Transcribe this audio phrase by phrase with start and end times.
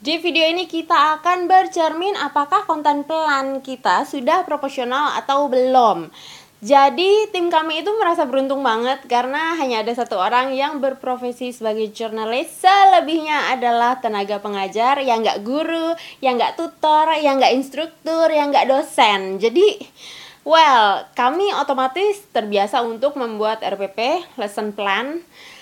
[0.00, 6.08] Di video ini kita akan bercermin apakah konten plan kita sudah proporsional atau belum.
[6.64, 11.92] Jadi tim kami itu merasa beruntung banget karena hanya ada satu orang yang berprofesi sebagai
[11.92, 15.92] jurnalis Selebihnya adalah tenaga pengajar yang nggak guru,
[16.24, 19.84] yang nggak tutor, yang nggak instruktur, yang nggak dosen Jadi
[20.48, 25.20] well kami otomatis terbiasa untuk membuat RPP, lesson plan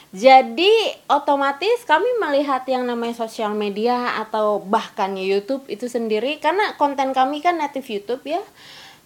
[0.09, 0.73] jadi
[1.09, 7.45] otomatis kami melihat yang namanya sosial media atau bahkan YouTube itu sendiri karena konten kami
[7.45, 8.41] kan native YouTube ya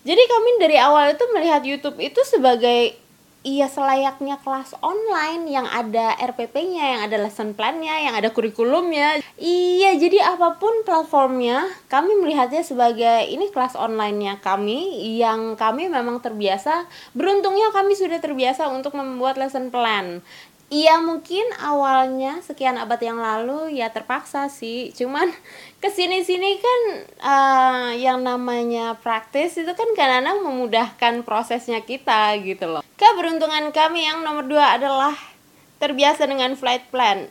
[0.03, 2.99] jadi kami dari awal itu melihat YouTube itu sebagai
[3.43, 9.19] iya selayaknya kelas online yang ada RPP-nya, yang ada lesson plan-nya, yang ada kurikulumnya.
[9.39, 16.23] Iya, jadi apa pun platformnya, kami melihatnya sebagai ini kelas online-nya kami yang kami memang
[16.23, 16.87] terbiasa.
[17.19, 20.23] Beruntungnya kami sudah terbiasa untuk membuat lesson plan.
[20.73, 25.29] Iya mungkin awalnya sekian abad yang lalu ya terpaksa sih Cuman
[25.85, 26.81] ke sini-sini kan
[27.21, 34.25] uh, yang namanya praktis itu kan kadang-kadang memudahkan prosesnya kita gitu loh Keberuntungan kami yang
[34.25, 35.13] nomor dua adalah
[35.77, 37.29] terbiasa dengan flight plan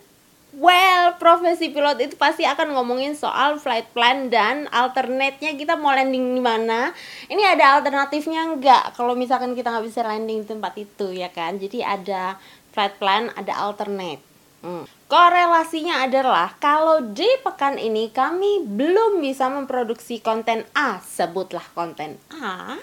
[0.51, 6.35] Well, profesi pilot itu pasti akan ngomongin soal flight plan dan alternate-nya kita mau landing
[6.35, 6.91] di mana.
[7.31, 11.55] Ini ada alternatifnya enggak kalau misalkan kita nggak bisa landing di tempat itu ya kan.
[11.55, 12.35] Jadi ada
[12.71, 14.23] flight plan, ada alternate.
[14.61, 14.85] Hmm.
[15.09, 22.77] Korelasinya adalah kalau di pekan ini kami belum bisa memproduksi konten A, sebutlah konten A.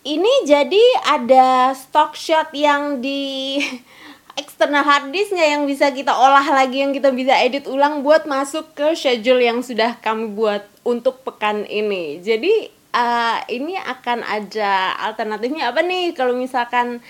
[0.00, 3.56] Ini jadi ada stock shot yang di
[4.40, 8.72] external hard disknya yang bisa kita olah lagi yang kita bisa edit ulang buat masuk
[8.76, 12.20] ke schedule yang sudah kami buat untuk pekan ini.
[12.20, 17.00] Jadi uh, ini akan ada alternatifnya apa nih kalau misalkan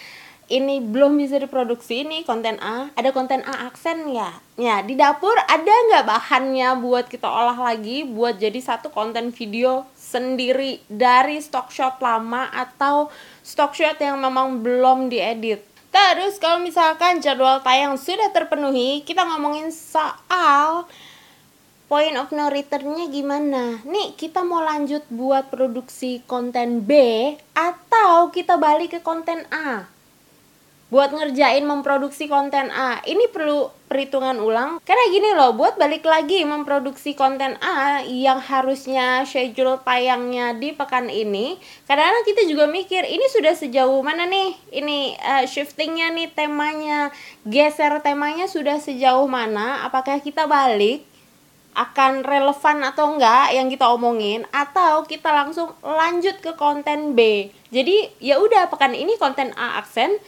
[0.51, 2.91] ini belum bisa diproduksi ini konten A.
[2.99, 8.05] Ada konten A aksen ya ya di dapur ada nggak bahannya buat kita olah lagi
[8.05, 13.09] buat jadi satu konten video sendiri dari stock shot lama atau
[13.41, 15.65] stock shot yang memang belum diedit?
[15.91, 20.91] Terus kalau misalkan jadwal tayang sudah terpenuhi kita ngomongin soal
[21.91, 23.83] point of no returnnya gimana.
[23.87, 26.93] Nih kita mau lanjut buat produksi konten B
[27.55, 30.00] atau kita balik ke konten A
[30.91, 32.99] buat ngerjain memproduksi konten A.
[33.07, 34.79] Ini perlu perhitungan ulang.
[34.83, 41.11] Karena gini loh buat balik lagi memproduksi konten A yang harusnya schedule tayangnya di pekan
[41.11, 44.55] ini kadang-kadang kita juga mikir ini sudah sejauh mana nih?
[44.71, 47.15] Ini uh, shiftingnya nih temanya.
[47.47, 49.87] Geser temanya sudah sejauh mana?
[49.87, 51.07] Apakah kita balik
[51.71, 54.43] akan relevan atau enggak yang kita omongin?
[54.51, 57.51] Atau kita langsung lanjut ke konten B.
[57.71, 60.19] Jadi ya udah pekan ini konten A aksen,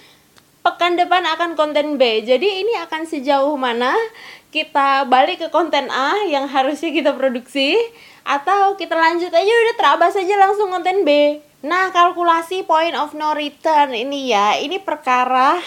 [0.62, 2.22] pekan depan akan konten B.
[2.22, 3.92] Jadi ini akan sejauh mana
[4.54, 7.74] kita balik ke konten A yang harusnya kita produksi
[8.22, 11.42] atau kita lanjut aja udah terabas aja langsung konten B.
[11.62, 15.62] Nah, kalkulasi point of no return ini ya, ini perkara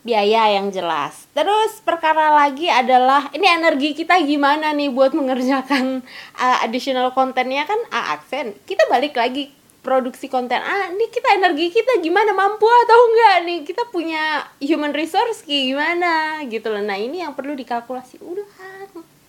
[0.00, 1.28] biaya yang jelas.
[1.36, 6.00] Terus perkara lagi adalah ini energi kita gimana nih buat mengerjakan
[6.40, 8.56] uh, additional kontennya kan A aksen.
[8.64, 12.36] Kita balik lagi produksi konten ah ini kita energi kita gimana?
[12.36, 13.58] Mampu atau enggak nih?
[13.64, 16.44] Kita punya human resource gimana?
[16.46, 16.84] Gitu loh.
[16.84, 18.20] Nah ini yang perlu dikalkulasi.
[18.20, 18.48] Udah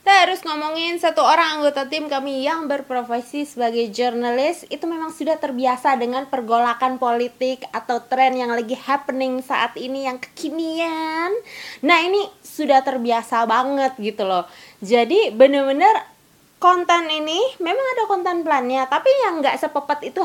[0.01, 4.65] terus ngomongin satu orang anggota tim kami yang berprofesi sebagai jurnalis.
[4.67, 10.17] Itu memang sudah terbiasa dengan pergolakan politik atau tren yang lagi happening saat ini yang
[10.17, 11.31] kekinian.
[11.85, 14.49] Nah ini sudah terbiasa banget gitu loh.
[14.81, 16.10] Jadi bener-bener
[16.61, 20.21] konten ini memang ada konten plannya tapi yang nggak sepepet itu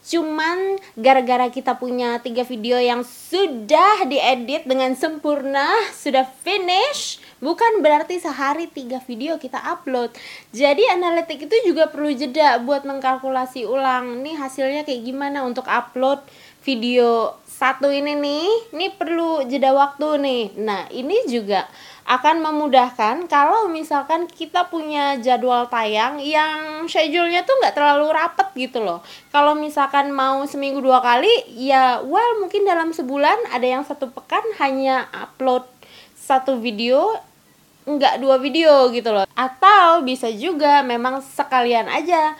[0.00, 5.64] cuman gara-gara kita punya tiga video yang sudah diedit dengan sempurna
[5.96, 10.12] sudah finish bukan berarti sehari tiga video kita upload.
[10.52, 16.20] Jadi analitik itu juga perlu jeda buat mengkalkulasi ulang nih hasilnya kayak gimana untuk upload
[16.60, 20.44] video satu ini nih ini perlu jeda waktu nih.
[20.60, 21.68] Nah ini juga
[22.10, 28.82] akan memudahkan kalau misalkan kita punya jadwal tayang yang schedule-nya tuh nggak terlalu rapet gitu
[28.82, 28.98] loh.
[29.30, 34.42] Kalau misalkan mau seminggu dua kali, ya well mungkin dalam sebulan ada yang satu pekan
[34.58, 35.62] hanya upload
[36.18, 37.14] satu video
[37.86, 39.30] nggak dua video gitu loh.
[39.38, 42.34] Atau bisa juga memang sekalian aja.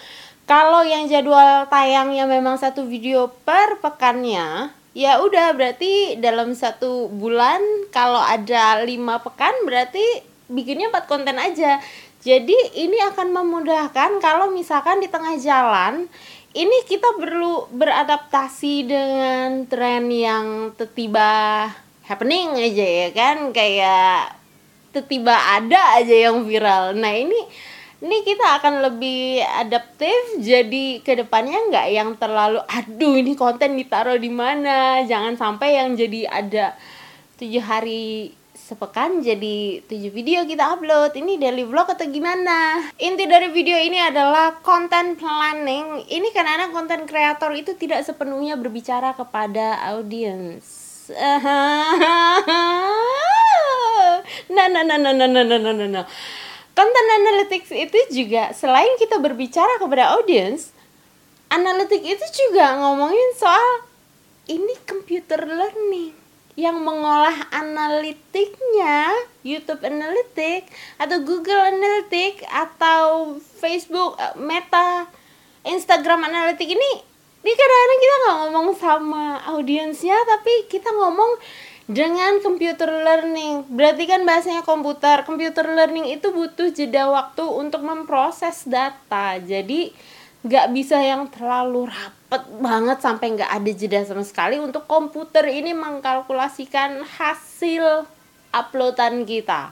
[0.50, 7.62] Kalau yang jadwal tayangnya memang satu video per pekannya, ya udah berarti dalam satu bulan
[7.94, 10.02] kalau ada lima pekan berarti
[10.50, 11.78] bikinnya empat konten aja.
[12.20, 16.04] Jadi ini akan memudahkan kalau misalkan di tengah jalan
[16.52, 21.64] ini kita perlu beradaptasi dengan tren yang tiba
[22.04, 23.54] happening aja ya kan?
[23.54, 24.36] Kayak
[25.06, 26.98] tiba ada aja yang viral.
[26.98, 27.38] Nah ini
[28.00, 34.16] ini kita akan lebih adaptif jadi ke depannya nggak yang terlalu aduh ini konten ditaruh
[34.16, 35.04] di mana?
[35.04, 36.72] Jangan sampai yang jadi ada
[37.36, 41.12] tujuh hari sepekan jadi tujuh video kita upload.
[41.12, 42.88] Ini daily vlog atau gimana?
[42.96, 46.08] Inti dari video ini adalah konten planning.
[46.08, 50.90] Ini karena konten kreator itu tidak sepenuhnya berbicara kepada audiens
[54.54, 56.06] nah nah nah nah nah nah nah nah nah
[56.74, 60.72] konten analytics itu juga selain kita berbicara kepada audiens
[61.50, 63.90] analitik itu juga ngomongin soal
[64.46, 66.20] ini computer learning
[66.58, 69.14] yang mengolah analitiknya
[69.46, 70.68] YouTube Analytics
[71.00, 75.06] atau Google Analytics atau Facebook eh, Meta
[75.64, 76.92] Instagram Analytics ini
[77.40, 81.40] ini kadang-kadang kita nggak ngomong sama audiensnya tapi kita ngomong
[81.90, 83.66] dengan computer learning.
[83.66, 85.26] Berarti kan bahasanya komputer.
[85.26, 89.36] Computer learning itu butuh jeda waktu untuk memproses data.
[89.42, 89.90] Jadi
[90.40, 95.76] nggak bisa yang terlalu rapet banget sampai nggak ada jeda sama sekali untuk komputer ini
[95.76, 98.08] mengkalkulasikan hasil
[98.48, 99.68] uploadan kita